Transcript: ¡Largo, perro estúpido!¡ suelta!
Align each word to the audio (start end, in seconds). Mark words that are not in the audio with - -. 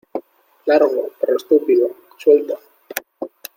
¡Largo, 0.65 1.09
perro 1.19 1.37
estúpido!¡ 1.37 1.87
suelta! 2.17 2.55